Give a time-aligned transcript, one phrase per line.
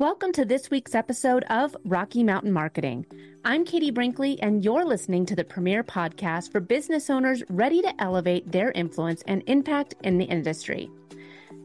[0.00, 3.04] Welcome to this week's episode of Rocky Mountain Marketing.
[3.44, 8.02] I'm Katie Brinkley, and you're listening to the premier podcast for business owners ready to
[8.02, 10.90] elevate their influence and impact in the industry.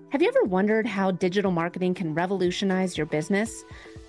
[0.09, 3.63] Have you ever wondered how digital marketing can revolutionize your business?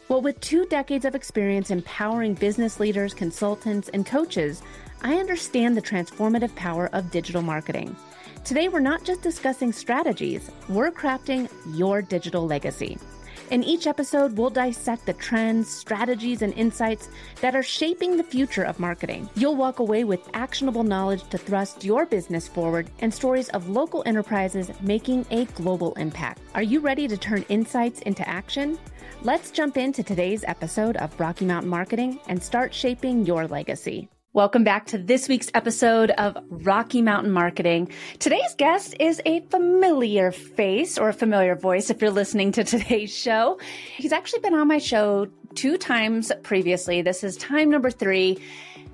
[0.08, 4.60] Well, with two decades of experience empowering business leaders, consultants, and coaches,
[5.02, 7.94] I understand the transformative power of digital marketing.
[8.44, 11.48] Today, we're not just discussing strategies, we're crafting
[11.78, 12.98] your digital legacy.
[13.50, 17.08] In each episode, we'll dissect the trends, strategies, and insights
[17.40, 19.30] that are shaping the future of marketing.
[19.36, 24.02] You'll walk away with actionable knowledge to thrust your business forward and stories of local
[24.04, 26.40] enterprises making a global impact.
[26.56, 28.80] Are you ready to turn insights into action?
[29.22, 34.08] Let's jump into today's episode of Rocky Mountain Marketing and start shaping your legacy.
[34.36, 37.90] Welcome back to this week's episode of Rocky Mountain Marketing.
[38.18, 43.16] Today's guest is a familiar face or a familiar voice if you're listening to today's
[43.16, 43.58] show.
[43.96, 47.00] He's actually been on my show two times previously.
[47.00, 48.38] This is time number three.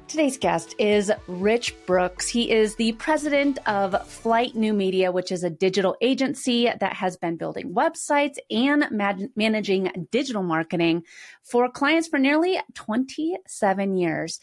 [0.06, 2.28] Today's guest is Rich Brooks.
[2.28, 7.16] He is the president of Flyte New Media, which is a digital agency that has
[7.16, 8.86] been building websites and
[9.34, 11.02] managing digital marketing
[11.42, 14.38] for clients for nearly 27 years.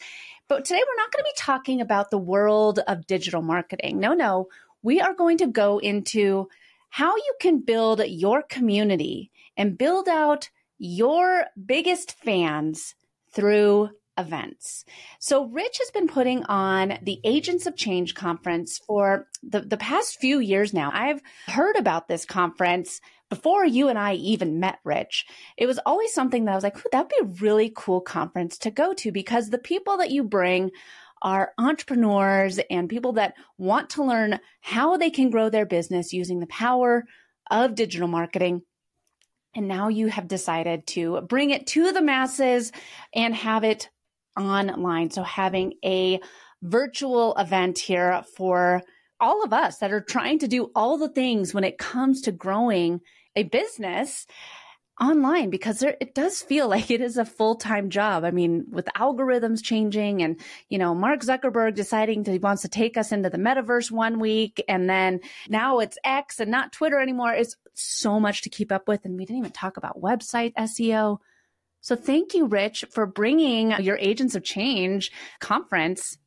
[0.50, 4.00] But today we're not going to be talking about the world of digital marketing.
[4.00, 4.48] No, no.
[4.82, 6.48] We are going to go into
[6.88, 12.96] how you can build your community and build out your biggest fans
[13.30, 14.84] through events.
[15.20, 20.18] So Rich has been putting on the Agents of Change conference for the, the past
[20.18, 20.90] few years now.
[20.92, 25.24] I've heard about this conference before you and I even met Rich,
[25.56, 28.70] it was always something that I was like, that'd be a really cool conference to
[28.70, 30.72] go to because the people that you bring
[31.22, 36.40] are entrepreneurs and people that want to learn how they can grow their business using
[36.40, 37.04] the power
[37.50, 38.62] of digital marketing.
[39.54, 42.72] And now you have decided to bring it to the masses
[43.14, 43.90] and have it
[44.38, 45.10] online.
[45.10, 46.20] So having a
[46.62, 48.82] virtual event here for
[49.20, 52.32] all of us that are trying to do all the things when it comes to
[52.32, 53.00] growing
[53.36, 54.26] a business
[55.00, 58.24] online because there, it does feel like it is a full-time job.
[58.24, 62.68] I mean, with algorithms changing and, you know, Mark Zuckerberg deciding that he wants to
[62.68, 67.00] take us into the metaverse one week and then now it's X and not Twitter
[67.00, 67.32] anymore.
[67.32, 69.04] It's so much to keep up with.
[69.04, 71.18] And we didn't even talk about website SEO.
[71.80, 76.18] So thank you, Rich, for bringing your Agents of Change conference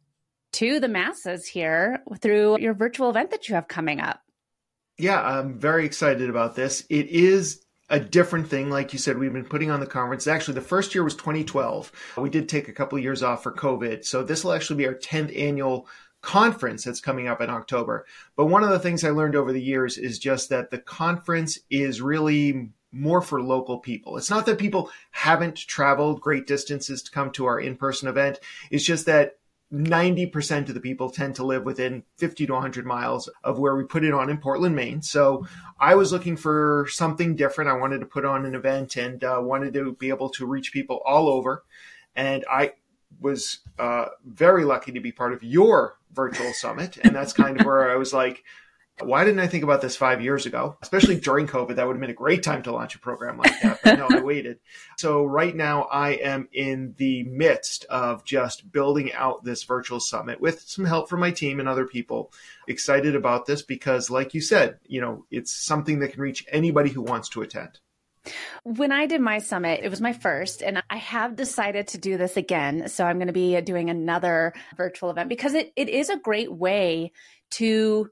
[0.53, 4.22] to the masses here through your virtual event that you have coming up
[4.97, 6.85] yeah, I'm very excited about this.
[6.89, 8.69] It is a different thing.
[8.69, 10.27] Like you said, we've been putting on the conference.
[10.27, 11.91] Actually, the first year was 2012.
[12.17, 14.05] We did take a couple of years off for COVID.
[14.05, 15.87] So this will actually be our 10th annual
[16.21, 18.05] conference that's coming up in October.
[18.35, 21.59] But one of the things I learned over the years is just that the conference
[21.69, 24.17] is really more for local people.
[24.17, 28.39] It's not that people haven't traveled great distances to come to our in person event.
[28.71, 29.37] It's just that
[29.73, 33.83] 90% of the people tend to live within 50 to 100 miles of where we
[33.83, 35.01] put it on in Portland, Maine.
[35.01, 35.47] So
[35.79, 37.71] I was looking for something different.
[37.71, 40.71] I wanted to put on an event and uh, wanted to be able to reach
[40.71, 41.63] people all over.
[42.15, 42.73] And I
[43.19, 46.97] was uh, very lucky to be part of your virtual summit.
[46.97, 48.43] And that's kind of where I was like,
[49.01, 50.77] why didn't I think about this five years ago?
[50.81, 53.59] Especially during COVID, that would have been a great time to launch a program like
[53.61, 53.79] that.
[53.83, 54.59] But no, I waited.
[54.97, 60.39] So right now I am in the midst of just building out this virtual summit
[60.39, 62.31] with some help from my team and other people.
[62.67, 66.91] Excited about this because like you said, you know, it's something that can reach anybody
[66.91, 67.79] who wants to attend.
[68.63, 72.17] When I did my summit, it was my first, and I have decided to do
[72.17, 72.87] this again.
[72.87, 76.51] So I'm going to be doing another virtual event because it, it is a great
[76.51, 77.11] way
[77.55, 78.09] to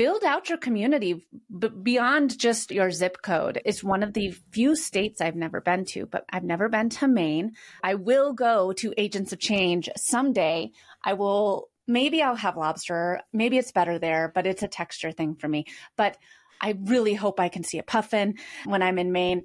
[0.00, 1.26] build out your community
[1.58, 3.60] b- beyond just your zip code.
[3.66, 7.06] It's one of the few states I've never been to, but I've never been to
[7.06, 7.52] Maine.
[7.84, 10.70] I will go to Agents of Change someday.
[11.04, 13.20] I will, maybe I'll have lobster.
[13.34, 15.66] Maybe it's better there, but it's a texture thing for me.
[15.98, 16.16] But
[16.62, 19.44] I really hope I can see a puffin when I'm in Maine.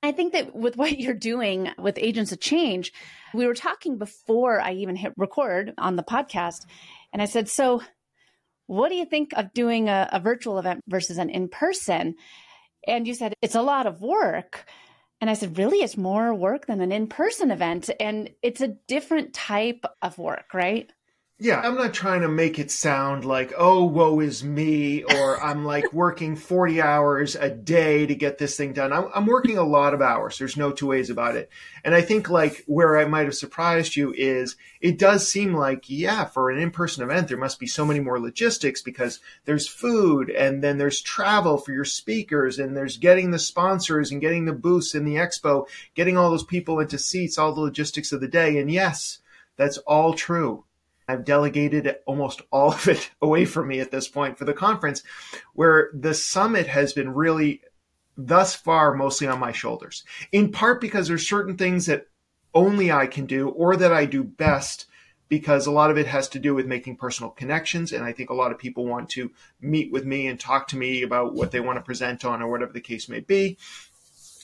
[0.00, 2.92] I think that with what you're doing with Agents of Change,
[3.34, 6.66] we were talking before I even hit record on the podcast.
[7.12, 7.82] And I said, So
[8.66, 12.14] what do you think of doing a, a virtual event versus an in person?
[12.86, 14.66] And you said, it's a lot of work.
[15.20, 15.78] And I said, really?
[15.78, 17.90] It's more work than an in person event.
[18.00, 20.90] And it's a different type of work, right?
[21.42, 25.64] Yeah, I'm not trying to make it sound like, oh, woe is me, or I'm
[25.64, 28.92] like working 40 hours a day to get this thing done.
[28.92, 30.38] I'm, I'm, working a lot of hours.
[30.38, 31.50] There's no two ways about it.
[31.82, 35.90] And I think like where I might have surprised you is it does seem like,
[35.90, 40.30] yeah, for an in-person event, there must be so many more logistics because there's food
[40.30, 44.52] and then there's travel for your speakers and there's getting the sponsors and getting the
[44.52, 45.66] booths in the expo,
[45.96, 48.58] getting all those people into seats, all the logistics of the day.
[48.58, 49.18] And yes,
[49.56, 50.62] that's all true
[51.08, 55.02] I've delegated almost all of it away from me at this point for the conference,
[55.54, 57.62] where the summit has been really
[58.16, 62.06] thus far mostly on my shoulders, in part because there's certain things that
[62.54, 64.86] only I can do or that I do best
[65.32, 67.92] because a lot of it has to do with making personal connections.
[67.92, 69.30] And I think a lot of people want to
[69.62, 72.50] meet with me and talk to me about what they want to present on or
[72.50, 73.56] whatever the case may be.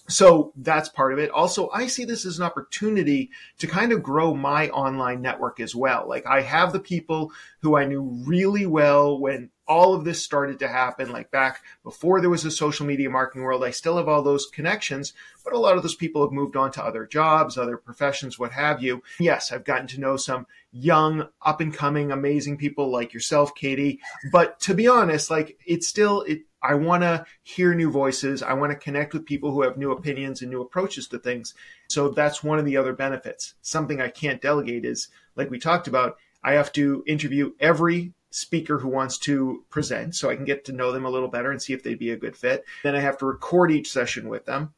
[0.08, 1.30] So that's part of it.
[1.30, 5.74] Also, I see this as an opportunity to kind of grow my online network as
[5.74, 6.08] well.
[6.08, 10.58] Like I have the people who I knew really well when all of this started
[10.58, 13.62] to happen, like back before there was a social media marketing world.
[13.62, 15.12] I still have all those connections,
[15.44, 18.52] but a lot of those people have moved on to other jobs, other professions, what
[18.52, 19.02] have you.
[19.20, 24.00] Yes, I've gotten to know some young, up and coming, amazing people like yourself, Katie.
[24.32, 28.42] But to be honest, like it's still, it, I want to hear new voices.
[28.42, 31.54] I want to connect with people who have new opinions and new approaches to things.
[31.88, 33.54] So that's one of the other benefits.
[33.60, 38.78] Something I can't delegate is, like we talked about, I have to interview every speaker
[38.78, 41.60] who wants to present so I can get to know them a little better and
[41.60, 42.64] see if they'd be a good fit.
[42.82, 44.74] Then I have to record each session with them.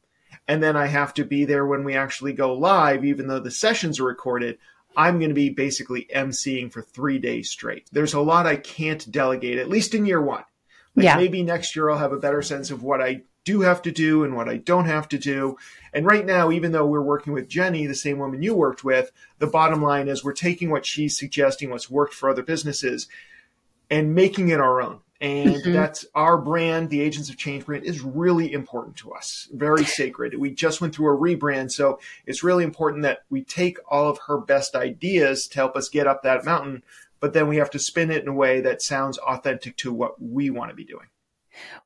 [0.47, 3.51] And then I have to be there when we actually go live, even though the
[3.51, 4.57] sessions are recorded.
[4.95, 7.87] I'm going to be basically emceeing for three days straight.
[7.91, 10.43] There's a lot I can't delegate, at least in year one.
[10.95, 11.15] Like yeah.
[11.15, 14.23] maybe next year I'll have a better sense of what I do have to do
[14.23, 15.57] and what I don't have to do.
[15.93, 19.11] And right now, even though we're working with Jenny, the same woman you worked with,
[19.39, 23.07] the bottom line is we're taking what she's suggesting, what's worked for other businesses,
[23.91, 25.01] and making it our own.
[25.19, 25.73] And mm-hmm.
[25.73, 30.33] that's our brand, the Agents of Change brand, is really important to us, very sacred.
[30.39, 31.71] We just went through a rebrand.
[31.71, 35.89] So it's really important that we take all of her best ideas to help us
[35.89, 36.81] get up that mountain
[37.21, 40.21] but then we have to spin it in a way that sounds authentic to what
[40.21, 41.07] we want to be doing.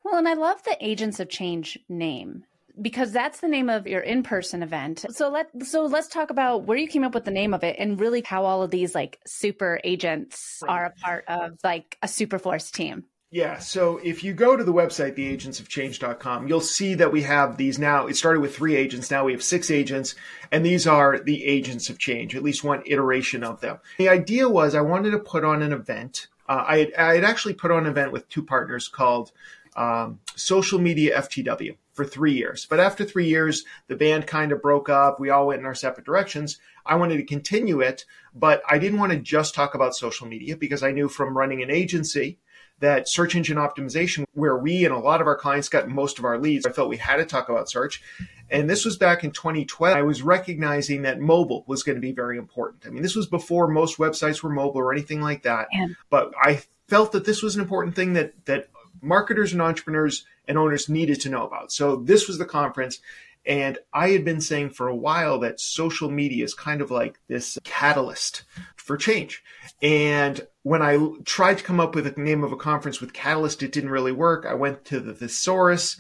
[0.04, 2.46] Well, and I love the Agents of Change name
[2.82, 5.06] because that's the name of your in-person event.
[5.10, 7.76] So let so let's talk about where you came up with the name of it
[7.80, 12.08] and really how all of these like super agents are a part of like a
[12.08, 13.06] super force team.
[13.32, 13.60] Yeah.
[13.60, 18.08] So if you go to the website, theagentsofchange.com, you'll see that we have these now.
[18.08, 19.12] It started with three agents.
[19.12, 20.16] Now we have six agents,
[20.54, 23.80] and these are the agents of change, at least one iteration of them.
[23.98, 26.28] The idea was I wanted to put on an event.
[26.48, 29.32] Uh, I, had, I, had, actually put on an event with two partners called
[29.76, 32.68] um, Social Media FTW for three years.
[32.70, 35.20] But after three years, the band kind of broke up.
[35.20, 36.60] We all went in our separate directions.
[36.86, 38.06] I wanted to continue it,
[38.36, 41.64] but I didn't want to just talk about social media because I knew from running
[41.64, 42.38] an agency
[42.80, 46.26] that search engine optimization, where we and a lot of our clients got most of
[46.26, 48.04] our leads, I felt we had to talk about search.
[48.50, 49.96] And this was back in 2012.
[49.96, 52.84] I was recognizing that mobile was going to be very important.
[52.86, 55.70] I mean, this was before most websites were mobile or anything like that.
[55.72, 55.88] Yeah.
[56.10, 58.68] But I felt that this was an important thing that, that
[59.06, 61.72] marketers and entrepreneurs and owners needed to know about.
[61.72, 63.00] So this was the conference.
[63.46, 67.20] And I had been saying for a while that social media is kind of like
[67.28, 68.44] this catalyst
[68.76, 69.44] for change.
[69.82, 73.62] And when I tried to come up with a name of a conference with Catalyst,
[73.62, 74.46] it didn't really work.
[74.48, 76.00] I went to the thesaurus,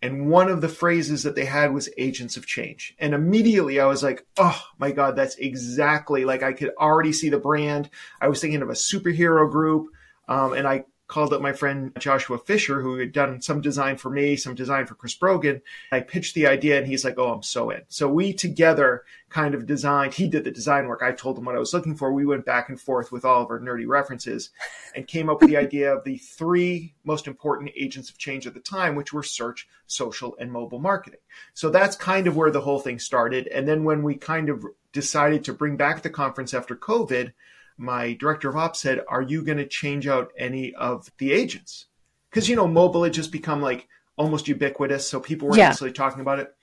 [0.00, 2.94] and one of the phrases that they had was agents of change.
[2.98, 7.28] And immediately I was like, oh my God, that's exactly like I could already see
[7.28, 7.90] the brand.
[8.20, 9.88] I was thinking of a superhero group.
[10.28, 14.10] Um, and I called up my friend Joshua Fisher, who had done some design for
[14.10, 15.62] me, some design for Chris Brogan.
[15.90, 17.82] I pitched the idea and he's like, Oh, I'm so in.
[17.88, 21.02] So we together kind of designed, he did the design work.
[21.02, 22.12] I told him what I was looking for.
[22.12, 24.50] We went back and forth with all of our nerdy references
[24.94, 28.54] and came up with the idea of the three most important agents of change at
[28.54, 31.20] the time, which were search, social, and mobile marketing.
[31.54, 33.46] So that's kind of where the whole thing started.
[33.48, 37.32] And then when we kind of decided to bring back the conference after COVID,
[37.78, 41.86] my director of ops said, Are you going to change out any of the agents?
[42.28, 45.08] Because, you know, mobile had just become like almost ubiquitous.
[45.08, 45.68] So people weren't yeah.
[45.68, 46.54] necessarily talking about it.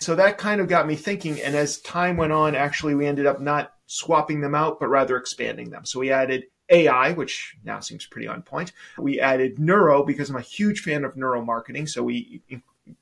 [0.00, 1.40] So that kind of got me thinking.
[1.40, 5.16] And as time went on, actually, we ended up not swapping them out, but rather
[5.16, 5.84] expanding them.
[5.84, 8.72] So we added AI, which now seems pretty on point.
[8.98, 11.86] We added neuro because I'm a huge fan of neuro marketing.
[11.86, 12.42] So we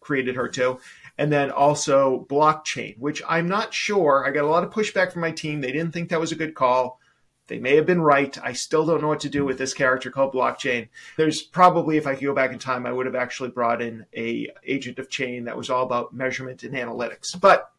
[0.00, 0.78] created her too.
[1.18, 4.24] And then also blockchain, which I'm not sure.
[4.26, 5.60] I got a lot of pushback from my team.
[5.60, 7.00] They didn't think that was a good call.
[7.48, 8.36] They may have been right.
[8.42, 10.88] I still don't know what to do with this character called Blockchain.
[11.16, 14.06] There's probably, if I could go back in time, I would have actually brought in
[14.16, 17.40] a agent of chain that was all about measurement and analytics.
[17.40, 17.70] But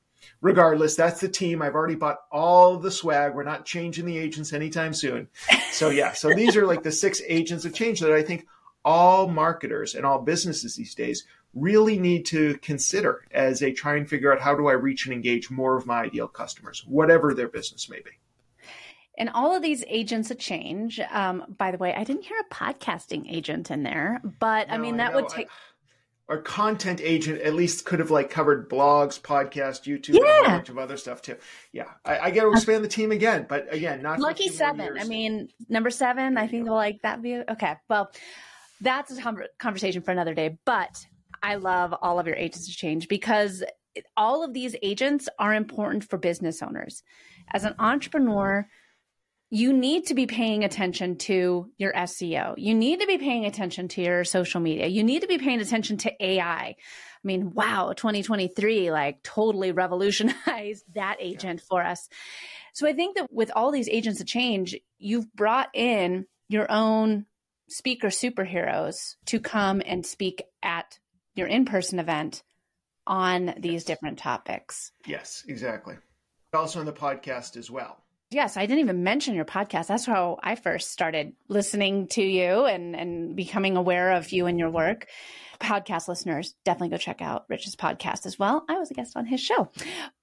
[0.42, 1.62] regardless, that's the team.
[1.62, 3.36] I've already bought all the swag.
[3.36, 5.28] We're not changing the agents anytime soon.
[5.72, 8.48] So yeah, so these are like the six agents of change that I think
[8.86, 14.08] all marketers and all businesses these days really need to consider as they try and
[14.08, 17.48] figure out how do I reach and engage more of my ideal customers, whatever their
[17.48, 18.12] business may be.
[19.18, 22.54] And all of these agents of change, um, by the way, I didn't hear a
[22.54, 25.48] podcasting agent in there, but no, I mean, that I would take.
[26.30, 30.38] our content agent at least could have like covered blogs, podcast, YouTube, yeah.
[30.38, 31.38] and a bunch of other stuff too.
[31.72, 34.98] Yeah, I, I got to expand the team again, but again, not lucky seven.
[35.00, 36.38] I mean, number seven.
[36.38, 37.76] I think like that be okay.
[37.90, 38.12] Well,
[38.82, 40.58] that's a conversation for another day.
[40.66, 41.06] But
[41.42, 43.64] I love all of your agents of change because
[44.16, 47.04] all of these agents are important for business owners.
[47.54, 48.68] As an entrepreneur,
[49.50, 52.56] you need to be paying attention to your SEO.
[52.58, 54.88] You need to be paying attention to your social media.
[54.88, 56.76] You need to be paying attention to AI.
[56.76, 56.76] I
[57.24, 62.10] mean, wow, 2023 like totally revolutionized that agent for us.
[62.74, 67.26] So I think that with all these agents of change, you've brought in your own
[67.70, 71.00] speaker superheroes to come and speak at
[71.36, 72.44] your in-person event
[73.06, 74.92] on these different topics.
[75.06, 75.96] Yes, exactly.
[76.54, 78.04] Also on the podcast as well.
[78.30, 79.88] Yes, I didn't even mention your podcast.
[79.88, 84.60] That's how I first started listening to you and and becoming aware of you and
[84.60, 85.08] your work.
[85.62, 88.66] Podcast listeners, definitely go check out Rich's podcast as well.
[88.68, 89.70] I was a guest on his show.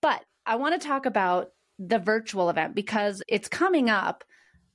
[0.02, 4.23] But I want to talk about the virtual event because it's coming up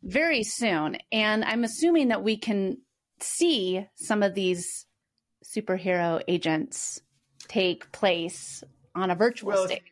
[0.03, 2.77] very soon and I'm assuming that we can
[3.21, 4.85] see some of these
[5.45, 7.01] superhero agents
[7.47, 8.63] take place
[8.95, 9.88] on a virtual well, stage?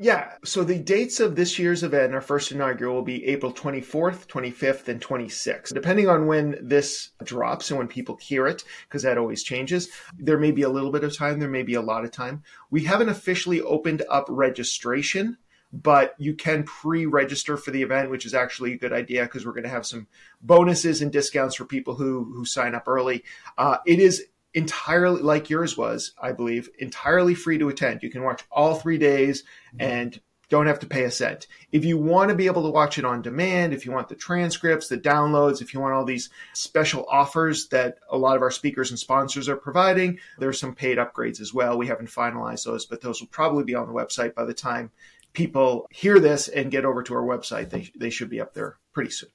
[0.00, 0.34] Yeah.
[0.44, 4.86] So the dates of this year's event, our first inaugural, will be April 24th, 25th,
[4.86, 5.74] and 26th.
[5.74, 10.38] Depending on when this drops and when people hear it, because that always changes, there
[10.38, 12.44] may be a little bit of time, there may be a lot of time.
[12.70, 15.36] We haven't officially opened up registration,
[15.72, 19.44] but you can pre register for the event, which is actually a good idea because
[19.44, 20.06] we're going to have some
[20.40, 23.24] bonuses and discounts for people who, who sign up early.
[23.58, 28.02] Uh, it is entirely like yours was, I believe, entirely free to attend.
[28.02, 29.44] You can watch all three days
[29.78, 31.46] and don't have to pay a cent.
[31.72, 34.14] If you want to be able to watch it on demand, if you want the
[34.14, 38.50] transcripts, the downloads, if you want all these special offers that a lot of our
[38.50, 41.76] speakers and sponsors are providing, there are some paid upgrades as well.
[41.76, 44.90] We haven't finalized those, but those will probably be on the website by the time
[45.34, 47.68] people hear this and get over to our website.
[47.68, 49.30] They, they should be up there pretty soon.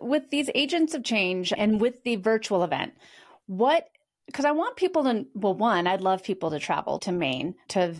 [0.00, 2.94] With these agents of change and with the virtual event,
[3.46, 3.88] what
[4.32, 7.94] because I want people to, well, one, I'd love people to travel to Maine to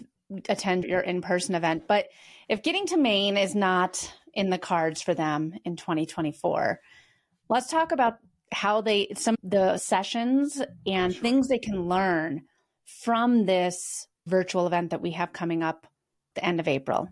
[0.49, 1.85] attend your in person event.
[1.87, 2.09] But
[2.49, 6.81] if getting to Maine is not in the cards for them in 2024,
[7.51, 8.17] let's talk about
[8.51, 12.43] how they, some the sessions and things they can learn
[12.87, 15.87] from this virtual event that we have coming up
[16.35, 17.09] the end of April.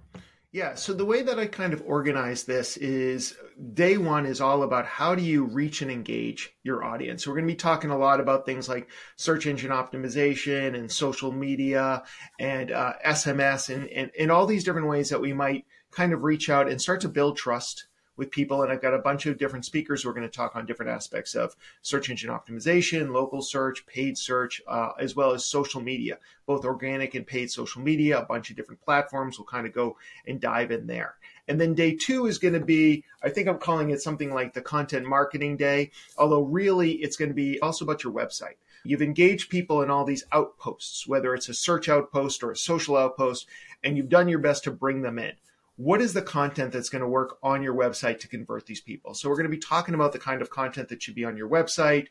[0.53, 0.75] Yeah.
[0.75, 3.37] So the way that I kind of organize this is
[3.73, 7.23] day one is all about how do you reach and engage your audience.
[7.23, 10.91] So we're going to be talking a lot about things like search engine optimization and
[10.91, 12.03] social media
[12.41, 16.25] and uh, SMS and, and, and all these different ways that we might kind of
[16.25, 17.87] reach out and start to build trust
[18.21, 18.63] with people.
[18.63, 20.93] And I've got a bunch of different speakers who are going to talk on different
[20.93, 26.19] aspects of search engine optimization, local search, paid search, uh, as well as social media,
[26.47, 29.39] both organic and paid social media, a bunch of different platforms.
[29.39, 29.97] We'll kind of go
[30.29, 31.15] and dive in there.
[31.49, 34.53] And then day two is going to be, I think I'm calling it something like
[34.53, 38.57] the content marketing day, although really it's going to be also about your website.
[38.85, 42.97] You've engaged people in all these outposts, whether it's a search outpost or a social
[42.97, 43.47] outpost,
[43.83, 45.33] and you've done your best to bring them in
[45.81, 49.15] what is the content that's going to work on your website to convert these people?
[49.15, 51.39] So we're going to be talking about the kind of content that should be on
[51.39, 52.09] your website,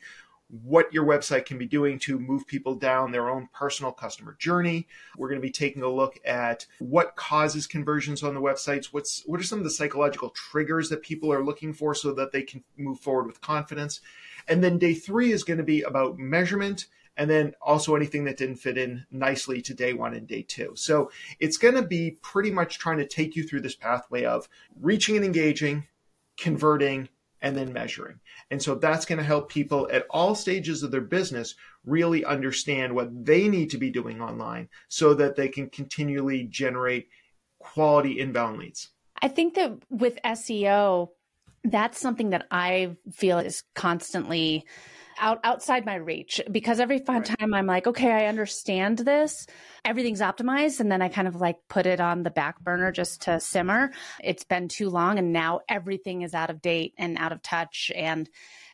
[0.47, 4.87] what your website can be doing to move people down their own personal customer journey.
[5.15, 8.87] We're going to be taking a look at what causes conversions on the websites.
[8.87, 12.31] What's what are some of the psychological triggers that people are looking for so that
[12.31, 14.01] they can move forward with confidence.
[14.47, 16.87] And then day 3 is going to be about measurement
[17.19, 20.71] and then also anything that didn't fit in nicely to day one and day two.
[20.75, 21.11] So
[21.41, 24.47] it's going to be pretty much trying to take you through this pathway of
[24.79, 25.85] reaching and engaging,
[26.37, 27.09] converting,
[27.41, 28.21] and then measuring.
[28.49, 32.95] And so that's going to help people at all stages of their business really understand
[32.95, 37.09] what they need to be doing online so that they can continually generate
[37.59, 38.91] quality inbound leads.
[39.21, 41.09] I think that with SEO,
[41.65, 44.65] that's something that I feel is constantly
[45.19, 47.25] out outside my reach because every right.
[47.25, 49.47] time I'm like, okay, I understand this,
[49.85, 53.23] everything's optimized, and then I kind of like put it on the back burner just
[53.23, 53.91] to simmer.
[54.23, 57.91] It's been too long, and now everything is out of date and out of touch,
[57.95, 58.29] and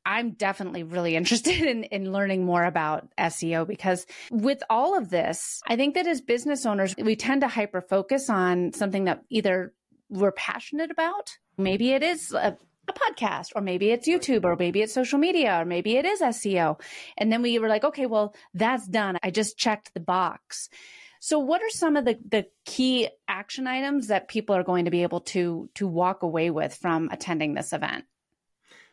[0.06, 5.62] I'm definitely really interested in, in learning more about SEO because with all of this,
[5.68, 9.74] I think that as business owners, we tend to hyper focus on something that either
[10.10, 11.38] we're passionate about.
[11.58, 15.62] Maybe it is a, a podcast, or maybe it's YouTube, or maybe it's social media,
[15.62, 16.80] or maybe it is SEO.
[17.18, 19.18] And then we were like, okay, well, that's done.
[19.24, 20.70] I just checked the box.
[21.20, 24.92] So what are some of the, the key action items that people are going to
[24.92, 28.06] be able to to walk away with from attending this event?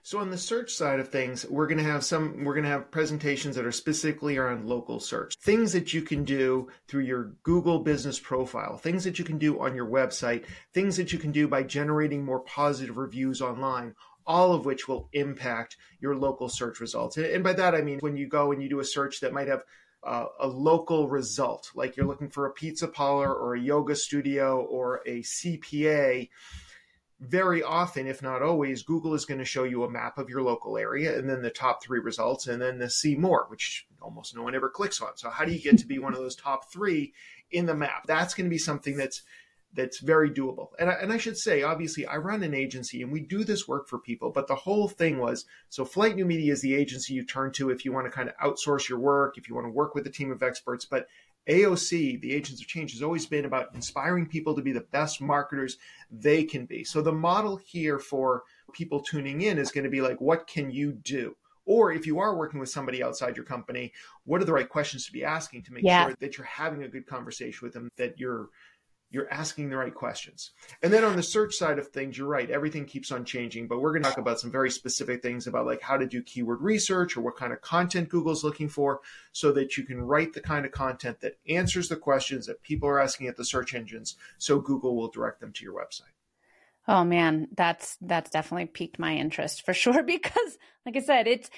[0.04, 2.70] So on the search side of things, we're going to have some we're going to
[2.70, 5.36] have presentations that are specifically around local search.
[5.36, 9.60] Things that you can do through your Google business profile, things that you can do
[9.60, 10.44] on your website,
[10.74, 13.94] things that you can do by generating more positive reviews online
[14.24, 17.16] all of which will impact your local search results.
[17.16, 19.48] And by that, I mean when you go and you do a search that might
[19.48, 19.64] have
[20.04, 24.60] uh, a local result, like you're looking for a pizza parlor or a yoga studio
[24.60, 26.28] or a CPA,
[27.22, 30.42] very often, if not always, Google is going to show you a map of your
[30.42, 34.34] local area and then the top three results and then the see more, which almost
[34.34, 35.16] no one ever clicks on.
[35.16, 37.12] So how do you get to be one of those top three
[37.52, 38.06] in the map?
[38.06, 39.22] That's going to be something that's
[39.74, 40.68] that's very doable.
[40.78, 43.66] And I, and I should say, obviously, I run an agency and we do this
[43.66, 44.30] work for people.
[44.30, 47.70] But the whole thing was so Flyte New Media is the agency you turn to
[47.70, 50.06] if you want to kind of outsource your work, if you want to work with
[50.06, 50.84] a team of experts.
[50.84, 51.06] But
[51.48, 55.20] AOC, the Agents of Change, has always been about inspiring people to be the best
[55.20, 55.78] marketers
[56.10, 56.84] they can be.
[56.84, 60.70] So the model here for people tuning in is going to be like, what can
[60.70, 61.36] you do?
[61.64, 63.92] Or if you are working with somebody outside your company,
[64.24, 66.06] what are the right questions to be asking to make yeah.
[66.06, 68.48] sure that you're having a good conversation with them, that you're
[69.12, 70.52] you're asking the right questions.
[70.82, 73.80] And then on the search side of things, you're right, everything keeps on changing, but
[73.80, 76.62] we're going to talk about some very specific things about like how to do keyword
[76.62, 79.00] research or what kind of content Google's looking for
[79.32, 82.88] so that you can write the kind of content that answers the questions that people
[82.88, 86.12] are asking at the search engines so Google will direct them to your website.
[86.88, 91.50] Oh man, that's that's definitely piqued my interest for sure because like I said, it's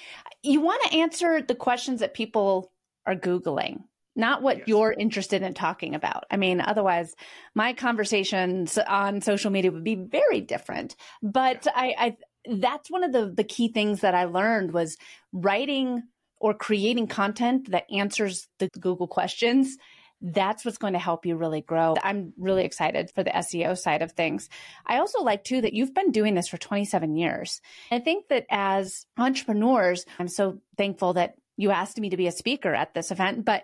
[0.43, 2.73] you want to answer the questions that people
[3.05, 3.83] are googling
[4.15, 4.67] not what yes.
[4.67, 6.25] you're interested in talking about.
[6.31, 7.15] I mean, otherwise,
[7.53, 10.95] my conversations on social media would be very different.
[11.21, 12.17] But I, I
[12.47, 14.97] that's one of the the key things that I learned was
[15.33, 16.03] writing
[16.39, 19.77] or creating content that answers the Google questions.
[20.21, 21.95] That's what's going to help you really grow.
[22.01, 24.49] I'm really excited for the SEO side of things.
[24.85, 27.61] I also like too that you've been doing this for 27 years.
[27.91, 32.31] I think that as entrepreneurs, I'm so thankful that you asked me to be a
[32.31, 33.63] speaker at this event, but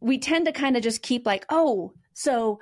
[0.00, 2.60] we tend to kind of just keep like, oh, so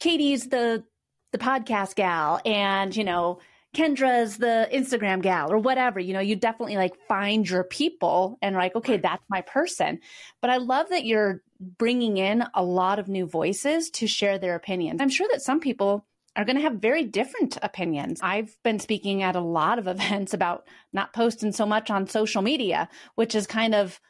[0.00, 0.84] Katie's the
[1.32, 3.38] the podcast gal and, you know,
[3.74, 6.00] Kendra's the Instagram gal or whatever.
[6.00, 10.00] You know, you definitely like find your people and like, okay, that's my person.
[10.40, 14.56] But I love that you're bringing in a lot of new voices to share their
[14.56, 15.00] opinions.
[15.00, 16.04] I'm sure that some people
[16.34, 18.20] are going to have very different opinions.
[18.22, 22.42] I've been speaking at a lot of events about not posting so much on social
[22.42, 24.00] media, which is kind of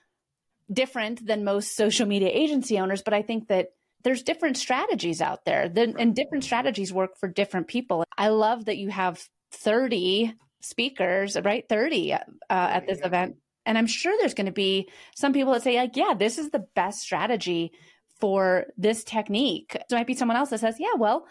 [0.73, 3.69] different than most social media agency owners, but I think that
[4.03, 8.05] there's different strategies out there and different strategies work for different people.
[8.17, 11.65] I love that you have 30 speakers, right?
[11.69, 13.37] 30 uh, at this event.
[13.67, 16.51] And I'm sure there's going to be some people that say like, yeah, this is
[16.51, 17.73] the best strategy
[18.21, 19.77] for this technique.
[19.89, 21.27] There might be someone else that says, yeah, well,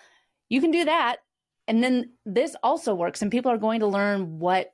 [0.47, 1.17] you can do that.
[1.67, 4.71] And then this also works and people are going to learn what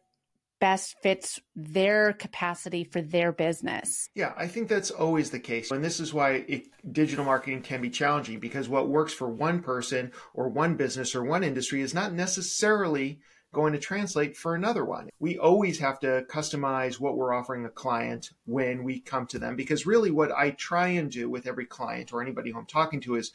[0.59, 4.09] best fits their capacity for their business.
[4.15, 5.71] Yeah, I think that's always the case.
[5.71, 9.61] And this is why it, digital marketing can be challenging because what works for one
[9.61, 13.19] person or one business or one industry is not necessarily
[13.53, 15.09] going to translate for another one.
[15.19, 19.55] We always have to customize what we're offering a client when we come to them
[19.55, 22.99] because really what I try and do with every client or anybody who I'm talking
[23.01, 23.31] to is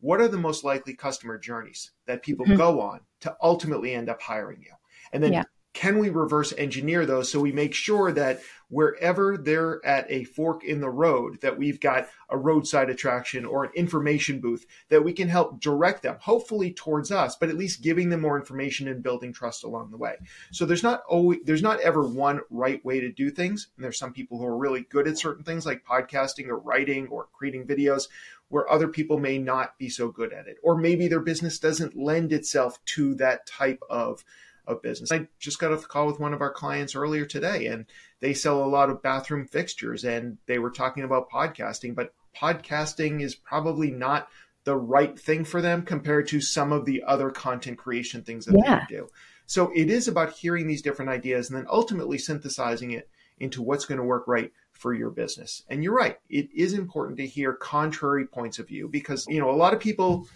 [0.00, 2.56] what are the most likely customer journeys that people mm-hmm.
[2.56, 4.72] go on to ultimately end up hiring you?
[5.12, 9.84] And then yeah can we reverse engineer those so we make sure that wherever they're
[9.84, 14.40] at a fork in the road that we've got a roadside attraction or an information
[14.40, 18.20] booth that we can help direct them hopefully towards us but at least giving them
[18.20, 20.16] more information and building trust along the way.
[20.52, 23.68] So there's not always there's not ever one right way to do things.
[23.76, 27.08] And there's some people who are really good at certain things like podcasting or writing
[27.08, 28.08] or creating videos
[28.48, 30.56] where other people may not be so good at it.
[30.62, 34.24] Or maybe their business doesn't lend itself to that type of
[34.70, 35.12] of business.
[35.12, 37.86] I just got off the call with one of our clients earlier today, and
[38.20, 43.20] they sell a lot of bathroom fixtures, and they were talking about podcasting, but podcasting
[43.20, 44.28] is probably not
[44.64, 48.60] the right thing for them compared to some of the other content creation things that
[48.64, 48.84] yeah.
[48.88, 49.08] they do.
[49.46, 53.86] So it is about hearing these different ideas and then ultimately synthesizing it into what's
[53.86, 55.64] going to work right for your business.
[55.68, 59.50] And you're right, it is important to hear contrary points of view because, you know,
[59.50, 60.28] a lot of people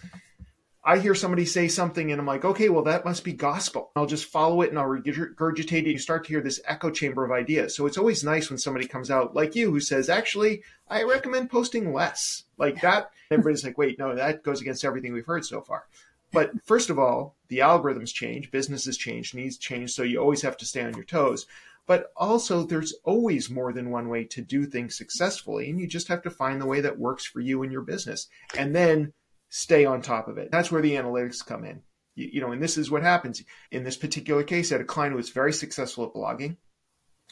[0.87, 3.91] I hear somebody say something and I'm like, okay, well, that must be gospel.
[3.95, 5.87] I'll just follow it and I'll regurgitate it.
[5.87, 7.75] You start to hear this echo chamber of ideas.
[7.75, 11.49] So it's always nice when somebody comes out like you who says, actually, I recommend
[11.49, 13.09] posting less like that.
[13.31, 15.85] Everybody's like, wait, no, that goes against everything we've heard so far.
[16.31, 19.91] But first of all, the algorithms change, businesses change, needs change.
[19.91, 21.47] So you always have to stay on your toes.
[21.87, 25.69] But also, there's always more than one way to do things successfully.
[25.69, 28.27] And you just have to find the way that works for you and your business.
[28.57, 29.13] And then
[29.55, 30.51] stay on top of it.
[30.51, 31.81] That's where the analytics come in.
[32.13, 33.41] You, you know, and this is what happens.
[33.71, 36.57] In this particular case, I had a client who was very successful at blogging,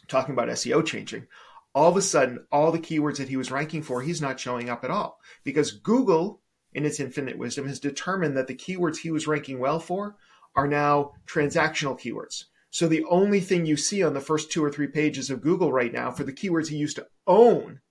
[0.07, 1.27] talking about SEO changing.
[1.75, 4.69] All of a sudden, all the keywords that he was ranking for, he's not showing
[4.69, 6.39] up at all because Google,
[6.71, 10.15] in its infinite wisdom, has determined that the keywords he was ranking well for
[10.55, 12.45] are now transactional keywords.
[12.69, 15.73] So the only thing you see on the first two or three pages of Google
[15.73, 17.81] right now for the keywords he used to own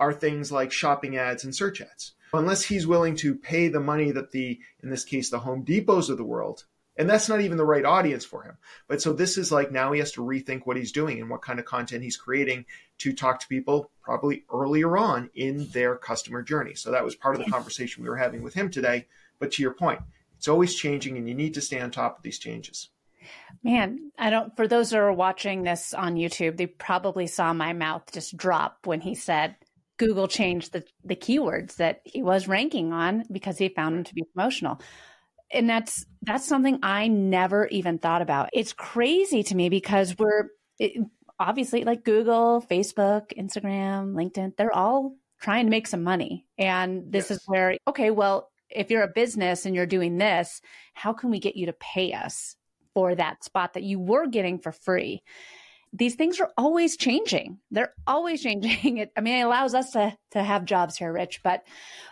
[0.00, 4.10] are things like shopping ads and search ads unless he's willing to pay the money
[4.12, 6.64] that the, in this case, the Home Depots of the world,
[6.96, 8.58] and that's not even the right audience for him.
[8.86, 11.40] But so this is like now he has to rethink what he's doing and what
[11.40, 12.66] kind of content he's creating
[12.98, 16.74] to talk to people probably earlier on in their customer journey.
[16.74, 19.06] So that was part of the conversation we were having with him today.
[19.38, 20.00] But to your point,
[20.36, 22.90] it's always changing and you need to stay on top of these changes.
[23.62, 27.72] Man, I don't, for those that are watching this on YouTube, they probably saw my
[27.72, 29.56] mouth just drop when he said
[30.00, 34.14] Google changed the, the keywords that he was ranking on because he found them to
[34.14, 34.80] be promotional.
[35.52, 38.48] And that's that's something I never even thought about.
[38.54, 41.04] It's crazy to me because we're it,
[41.38, 46.46] obviously like Google, Facebook, Instagram, LinkedIn, they're all trying to make some money.
[46.56, 47.32] And this yes.
[47.38, 50.62] is where okay, well, if you're a business and you're doing this,
[50.94, 52.56] how can we get you to pay us
[52.94, 55.22] for that spot that you were getting for free?
[55.92, 57.58] These things are always changing.
[57.70, 58.98] They're always changing.
[59.00, 61.42] It, I mean, it allows us to to have jobs here, Rich.
[61.42, 61.64] But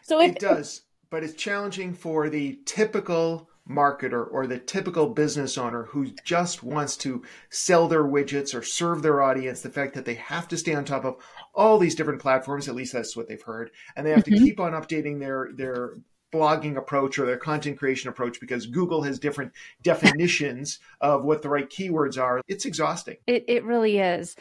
[0.02, 0.82] so it, it does.
[1.10, 6.96] But it's challenging for the typical marketer or the typical business owner who just wants
[6.96, 9.60] to sell their widgets or serve their audience.
[9.60, 11.16] The fact that they have to stay on top of
[11.54, 14.34] all these different platforms, at least that's what they've heard, and they have mm-hmm.
[14.34, 15.98] to keep on updating their their
[16.32, 21.48] blogging approach or their content creation approach because Google has different definitions of what the
[21.48, 22.40] right keywords are.
[22.48, 23.16] It's exhausting.
[23.26, 24.36] It, it really is.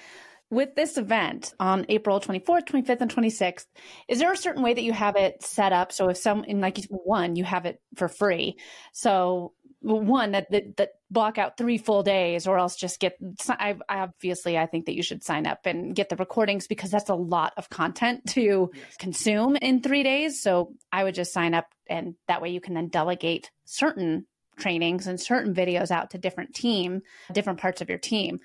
[0.49, 3.65] With this event on April 24th, 25th, and 26th,
[4.07, 5.91] is there a certain way that you have it set up?
[5.91, 8.57] So if some, in like one, you have it for free.
[8.93, 13.17] So one that, that, that block out three full days or else just get
[13.49, 17.09] I, obviously i think that you should sign up and get the recordings because that's
[17.09, 18.97] a lot of content to yes.
[18.97, 22.73] consume in three days so i would just sign up and that way you can
[22.73, 24.25] then delegate certain
[24.57, 28.39] trainings and certain videos out to different team different parts of your team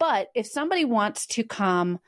[0.00, 2.00] but if somebody wants to come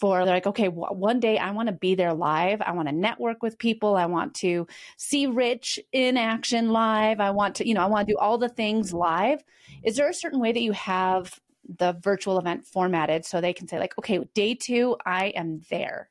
[0.00, 2.60] for they're like okay one day i want to be there live.
[2.62, 3.96] I want to network with people.
[3.96, 7.20] I want to see rich in action live.
[7.20, 9.44] I want to you know i want to do all the things live.
[9.82, 11.38] Is there a certain way that you have
[11.78, 16.10] the virtual event formatted so they can say like okay day two i am there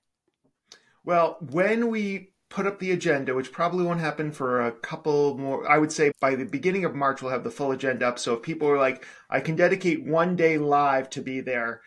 [1.03, 5.69] well when we put up the agenda which probably won't happen for a couple more
[5.69, 8.17] i would say by the beginning of march we'll have the full agenda up.
[8.17, 11.81] So if people are like i can dedicate one day live to be there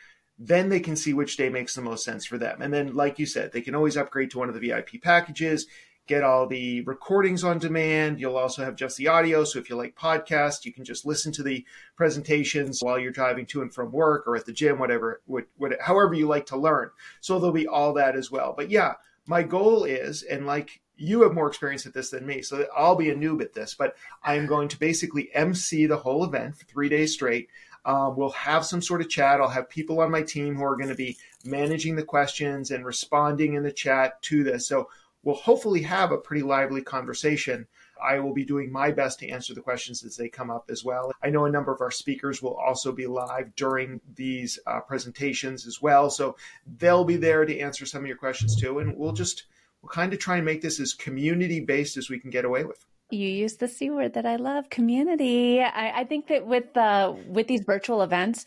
[0.45, 2.61] then they can see which day makes the most sense for them.
[2.61, 5.69] And then, like you said, they can always upgrade to one of the VIP packages,
[6.09, 8.19] get all the recordings on demand.
[8.19, 9.45] You'll also have just the audio.
[9.45, 11.65] So if you like podcasts, you can just listen to the
[11.97, 15.81] presentations while you're driving to and from work or at the gym, whatever, what, what,
[15.81, 16.91] however you like to learn.
[17.21, 18.53] So there'll be all that as well.
[18.57, 18.95] But yeah,
[19.27, 22.97] my goal is, and like you have more experience at this than me, so I'll
[22.97, 26.57] be a noob at this, but I am going to basically MC the whole event
[26.57, 27.49] for three days straight.
[27.85, 29.41] Um, we'll have some sort of chat.
[29.41, 32.85] I'll have people on my team who are going to be managing the questions and
[32.85, 34.67] responding in the chat to this.
[34.69, 34.89] So
[35.23, 37.67] we'll hopefully have a pretty lively conversation.
[38.03, 40.85] I will be doing my best to answer the questions as they come up as
[40.85, 41.13] well.
[41.23, 45.67] I know a number of our speakers will also be live during these uh, presentations
[45.67, 46.11] as well.
[46.11, 46.37] So
[46.79, 48.81] they'll be there to answer some of your questions too.
[48.81, 49.45] And we'll just,
[49.81, 52.65] we'll kind of try and make this as community based as we can get away
[52.65, 55.61] with you use the c word that I love, community.
[55.61, 58.45] I, I think that with uh, with these virtual events,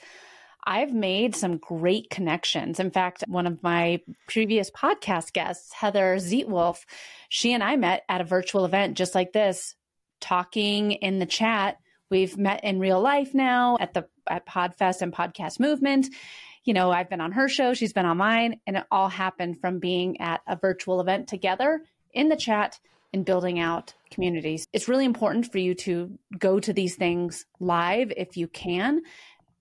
[0.65, 2.80] I've made some great connections.
[2.80, 6.86] In fact, one of my previous podcast guests, Heather Zietwolf,
[7.30, 9.75] she and I met at a virtual event just like this,
[10.19, 11.78] talking in the chat.
[12.10, 16.08] We've met in real life now at the at Podfest and Podcast Movement.
[16.63, 19.62] You know, I've been on her show, she's been on mine, and it all happened
[19.62, 22.80] from being at a virtual event together in the chat
[23.15, 24.67] in building out communities.
[24.73, 29.01] It's really important for you to go to these things live if you can.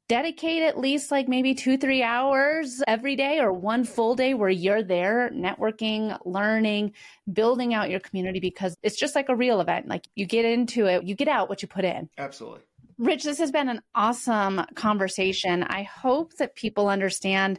[0.08, 4.50] dedicate at least like maybe two, three hours every day or one full day where
[4.50, 6.92] you're there networking, learning,
[7.32, 9.88] building out your community because it's just like a real event.
[9.88, 12.10] Like you get into it, you get out what you put in.
[12.18, 12.60] Absolutely.
[12.98, 15.62] Rich, this has been an awesome conversation.
[15.62, 17.58] I hope that people understand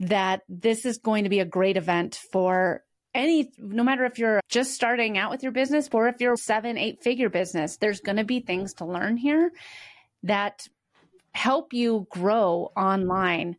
[0.00, 4.40] that this is going to be a great event for any no matter if you're
[4.48, 8.16] just starting out with your business or if you're seven eight figure business there's going
[8.16, 9.50] to be things to learn here
[10.22, 10.66] that
[11.32, 13.56] help you grow online.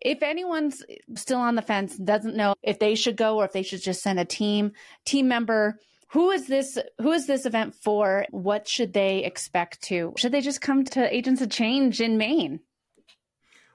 [0.00, 0.82] If anyone's
[1.14, 4.02] still on the fence doesn't know if they should go or if they should just
[4.02, 4.72] send a team
[5.04, 5.78] team member
[6.12, 8.26] who is this who is this event for?
[8.30, 10.12] What should they expect to?
[10.18, 12.60] Should they just come to agents of change in maine?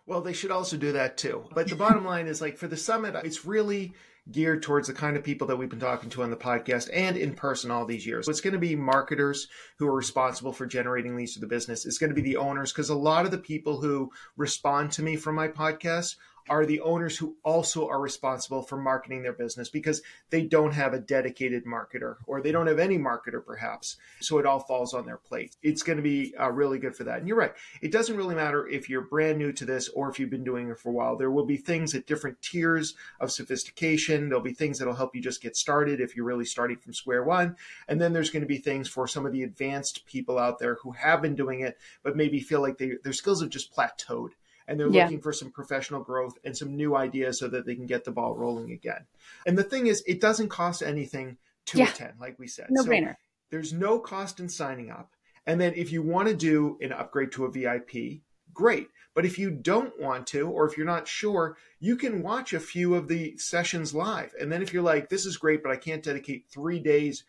[0.06, 1.46] Well they should also do that too.
[1.56, 3.94] But the bottom line is like for the summit it's really
[4.32, 7.18] geared towards the kind of people that we've been talking to on the podcast and
[7.18, 8.26] in person all these years.
[8.26, 11.86] So it's going to be marketers who are responsible for generating leads to the business.
[11.86, 15.04] It's going to be the owners because a lot of the people who respond to
[15.04, 16.16] me from my podcast
[16.50, 20.94] are the owners who also are responsible for marketing their business because they don't have
[20.94, 23.98] a dedicated marketer or they don't have any marketer perhaps.
[24.20, 25.56] So it all falls on their plate.
[25.62, 27.20] It's going to be uh, really good for that.
[27.20, 27.54] And you're right.
[27.82, 30.70] It doesn't really matter if you're brand new to this or if you've been doing
[30.70, 31.18] it for a while.
[31.18, 34.30] There will be things at different tiers of sophistication.
[34.30, 37.24] There'll be things that'll help you just get started if you're really starting from square
[37.24, 37.56] one.
[37.88, 40.76] And then there's going to be things for some of the advanced people out there
[40.76, 44.32] who have been doing it, but maybe feel like they, their skills have just plateaued
[44.67, 45.03] and they're yeah.
[45.03, 48.12] looking for some professional growth and some new ideas so that they can get the
[48.12, 49.06] ball rolling again.
[49.45, 51.89] And the thing is, it doesn't cost anything to yeah.
[51.89, 52.67] attend, like we said.
[52.69, 53.15] No so brainer.
[53.49, 55.12] There's no cost in signing up.
[55.45, 58.21] And then if you want to do an upgrade to a VIP,
[58.53, 58.89] great.
[59.13, 62.60] But if you don't want to, or if you're not sure, you can watch a
[62.60, 64.34] few of the sessions live.
[64.39, 67.23] And then if you're like, this is great, but I can't dedicate three days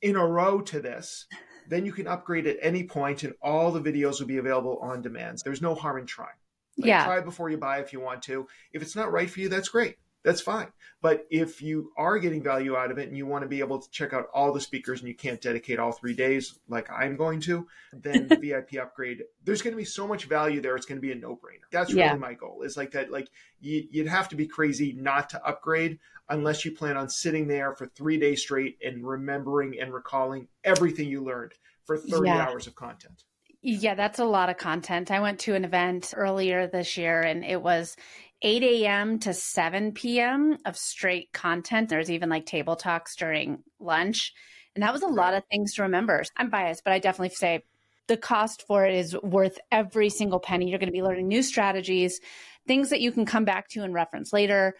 [0.00, 1.26] in a row to this,
[1.68, 5.02] then you can upgrade at any point and all the videos will be available on
[5.02, 5.38] demand.
[5.44, 6.30] There's no harm in trying.
[6.78, 7.04] Like, yeah.
[7.04, 8.46] Try before you buy if you want to.
[8.72, 9.96] If it's not right for you, that's great.
[10.24, 10.68] That's fine.
[11.00, 13.80] But if you are getting value out of it and you want to be able
[13.80, 17.16] to check out all the speakers and you can't dedicate all three days like I'm
[17.16, 20.76] going to, then the VIP upgrade, there's going to be so much value there.
[20.76, 21.66] It's going to be a no brainer.
[21.72, 23.10] That's really my goal is like that.
[23.10, 23.28] Like
[23.60, 27.74] you, you'd have to be crazy not to upgrade unless you plan on sitting there
[27.74, 31.52] for three days straight and remembering and recalling everything you learned
[31.84, 32.46] for 30 yeah.
[32.46, 33.24] hours of content.
[33.62, 35.12] Yeah, that's a lot of content.
[35.12, 37.96] I went to an event earlier this year and it was
[38.42, 39.20] 8 a.m.
[39.20, 40.58] to 7 p.m.
[40.66, 41.88] of straight content.
[41.88, 44.32] There's even like table talks during lunch.
[44.74, 46.24] And that was a lot of things to remember.
[46.36, 47.62] I'm biased, but I definitely say
[48.08, 50.68] the cost for it is worth every single penny.
[50.68, 52.20] You're going to be learning new strategies,
[52.66, 54.74] things that you can come back to and reference later.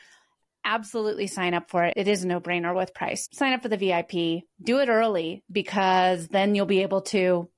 [0.64, 1.94] Absolutely sign up for it.
[1.96, 3.28] It is a no brainer with price.
[3.32, 7.48] Sign up for the VIP, do it early because then you'll be able to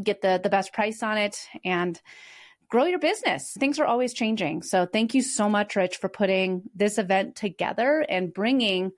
[0.00, 2.00] get the the best price on it and
[2.68, 3.54] grow your business.
[3.58, 4.62] Things are always changing.
[4.62, 8.92] So thank you so much Rich for putting this event together and bringing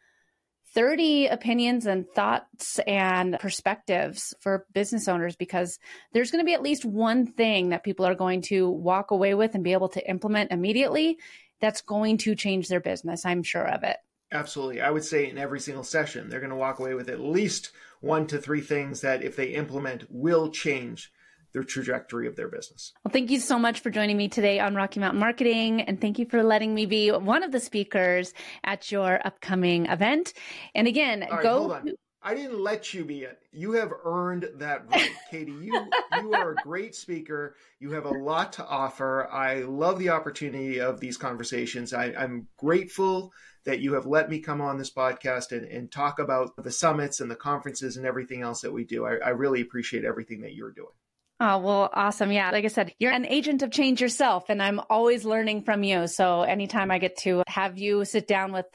[0.75, 5.79] 30 opinions and thoughts and perspectives for business owners because
[6.13, 9.35] there's going to be at least one thing that people are going to walk away
[9.35, 11.19] with and be able to implement immediately
[11.61, 13.25] that's going to change their business.
[13.25, 13.97] I'm sure of it.
[14.35, 14.81] Absolutely.
[14.81, 17.71] I would say in every single session, they're going to walk away with at least
[18.01, 21.13] one to three things that, if they implement, will change
[21.53, 22.93] the trajectory of their business.
[23.05, 25.83] Well, thank you so much for joining me today on Rocky Mountain Marketing.
[25.83, 30.33] And thank you for letting me be one of the speakers at your upcoming event.
[30.75, 31.81] And again, right, go.
[32.27, 33.39] I didn't let you be it.
[33.53, 35.53] You have earned that right, Katie.
[35.53, 35.87] You
[36.21, 37.55] you are a great speaker.
[37.79, 39.29] You have a lot to offer.
[39.31, 41.93] I love the opportunity of these conversations.
[41.93, 43.31] I, I'm grateful
[43.65, 47.21] that you have let me come on this podcast and, and talk about the summits
[47.21, 49.07] and the conferences and everything else that we do.
[49.07, 50.93] I, I really appreciate everything that you're doing.
[51.41, 52.31] Oh, well, awesome.
[52.31, 52.51] Yeah.
[52.53, 56.07] Like I said, you're an agent of change yourself, and I'm always learning from you.
[56.07, 58.67] So anytime I get to have you sit down with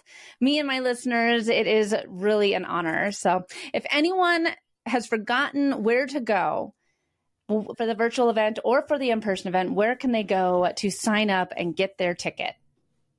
[0.42, 3.12] me and my listeners, it is really an honor.
[3.14, 4.50] So if anyone
[4.86, 6.74] has forgotten where to go,
[7.50, 10.92] for the virtual event or for the in person event, where can they go to
[10.92, 12.54] sign up and get their ticket?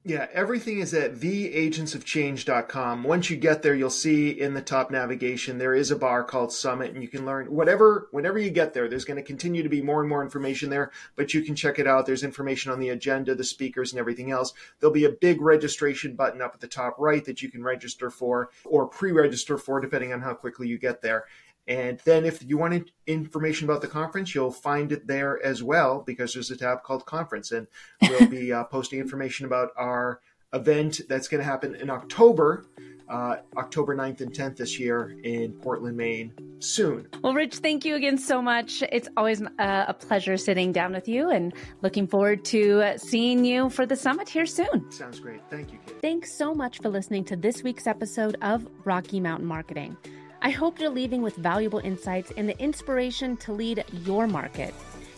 [0.03, 3.05] Yeah, everything is at theagentsofchange.com.
[3.05, 6.55] Once you get there, you'll see in the top navigation there is a bar called
[6.55, 8.09] Summit, and you can learn whatever.
[8.11, 10.91] Whenever you get there, there's going to continue to be more and more information there,
[11.17, 12.07] but you can check it out.
[12.07, 14.55] There's information on the agenda, the speakers, and everything else.
[14.79, 18.09] There'll be a big registration button up at the top right that you can register
[18.09, 21.27] for or pre-register for, depending on how quickly you get there.
[21.66, 26.03] And then if you want information about the conference, you'll find it there as well
[26.05, 27.66] because there's a tab called conference and
[28.03, 30.20] we'll be uh, posting information about our
[30.53, 32.66] event that's going to happen in October
[33.11, 37.09] uh, October 9th and 10th this year in Portland, Maine soon.
[37.23, 38.83] Well, Rich, thank you again so much.
[38.92, 43.68] It's always uh, a pleasure sitting down with you and looking forward to seeing you
[43.68, 44.90] for the summit here soon.
[44.92, 45.40] Sounds great.
[45.51, 46.01] Thank you, Kate.
[46.01, 49.96] Thanks so much for listening to this week's episode of Rocky Mountain Marketing.
[50.42, 54.74] I hope you're leaving with valuable insights and the inspiration to lead your market.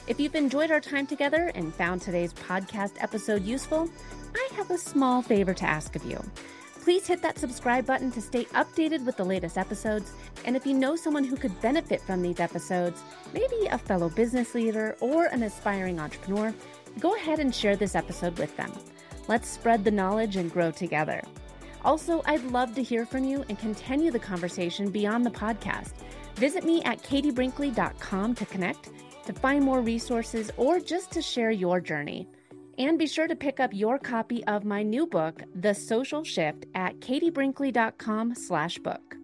[0.08, 3.88] If you've enjoyed our time together and found today's podcast episode useful,
[4.34, 6.20] I have a small favor to ask of you.
[6.80, 10.12] Please hit that subscribe button to stay updated with the latest episodes.
[10.44, 13.00] And if you know someone who could benefit from these episodes,
[13.32, 16.52] maybe a fellow business leader or an aspiring entrepreneur,
[16.98, 18.72] go ahead and share this episode with them.
[19.28, 21.22] Let's spread the knowledge and grow together.
[21.84, 25.92] Also, I'd love to hear from you and continue the conversation beyond the podcast.
[26.36, 28.90] Visit me at katiebrinkley.com to connect,
[29.26, 32.28] to find more resources, or just to share your journey.
[32.78, 36.66] And be sure to pick up your copy of my new book, The Social Shift,
[36.74, 39.16] at katiebrinkley.com slash book.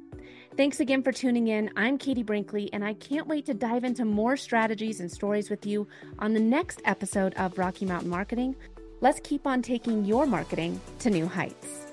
[0.57, 1.71] Thanks again for tuning in.
[1.77, 5.65] I'm Katie Brinkley, and I can't wait to dive into more strategies and stories with
[5.65, 5.87] you
[6.19, 8.57] on the next episode of Rocky Mountain Marketing.
[9.01, 11.88] Let's keep on taking your marketing to new heights.